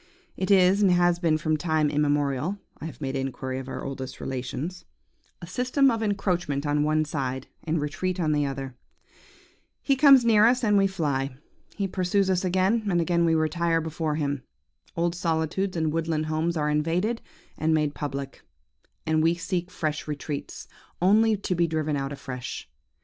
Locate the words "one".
6.81-7.05